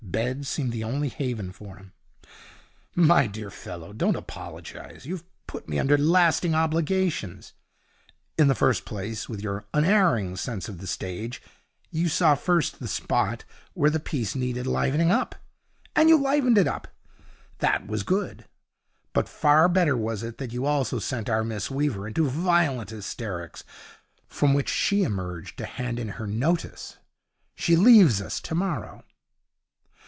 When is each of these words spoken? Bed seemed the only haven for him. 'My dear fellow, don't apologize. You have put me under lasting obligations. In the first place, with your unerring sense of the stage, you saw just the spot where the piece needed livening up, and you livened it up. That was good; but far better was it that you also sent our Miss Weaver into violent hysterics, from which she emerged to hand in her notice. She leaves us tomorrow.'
Bed 0.11 0.45
seemed 0.45 0.73
the 0.73 0.83
only 0.83 1.07
haven 1.07 1.53
for 1.53 1.77
him. 1.77 1.93
'My 2.95 3.27
dear 3.27 3.49
fellow, 3.49 3.93
don't 3.93 4.17
apologize. 4.17 5.05
You 5.05 5.15
have 5.15 5.23
put 5.47 5.69
me 5.69 5.79
under 5.79 5.97
lasting 5.97 6.53
obligations. 6.53 7.53
In 8.37 8.49
the 8.49 8.53
first 8.55 8.83
place, 8.83 9.29
with 9.29 9.41
your 9.41 9.67
unerring 9.73 10.35
sense 10.35 10.67
of 10.67 10.79
the 10.79 10.87
stage, 10.87 11.41
you 11.91 12.09
saw 12.09 12.35
just 12.35 12.81
the 12.81 12.89
spot 12.89 13.45
where 13.73 13.89
the 13.89 14.01
piece 14.01 14.35
needed 14.35 14.67
livening 14.67 15.11
up, 15.11 15.33
and 15.95 16.09
you 16.09 16.21
livened 16.21 16.57
it 16.57 16.67
up. 16.67 16.89
That 17.59 17.87
was 17.87 18.03
good; 18.03 18.49
but 19.13 19.29
far 19.29 19.69
better 19.69 19.95
was 19.95 20.23
it 20.23 20.39
that 20.39 20.51
you 20.51 20.65
also 20.65 20.99
sent 20.99 21.29
our 21.29 21.45
Miss 21.45 21.71
Weaver 21.71 22.05
into 22.05 22.27
violent 22.27 22.89
hysterics, 22.89 23.63
from 24.27 24.53
which 24.53 24.67
she 24.69 25.03
emerged 25.03 25.57
to 25.59 25.65
hand 25.65 25.97
in 25.99 26.09
her 26.09 26.27
notice. 26.27 26.97
She 27.55 27.77
leaves 27.77 28.21
us 28.21 28.41
tomorrow.' 28.41 29.05